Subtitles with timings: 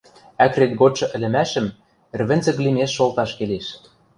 [0.45, 1.67] Ӓкрет годшы ӹлӹмӓшӹм
[2.15, 3.67] ӹрвӹнзӹк лимеш шолташ келеш.